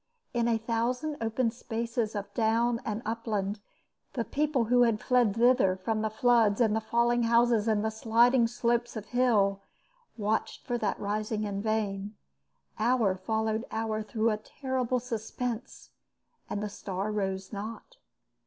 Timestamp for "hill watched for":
9.09-10.79